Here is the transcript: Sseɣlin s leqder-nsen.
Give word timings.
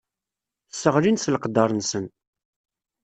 Sseɣlin 0.71 1.17
s 1.23 1.25
leqder-nsen. 1.33 2.05